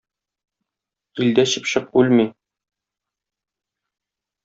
[1.25, 2.27] Илдә чыпчык үлми.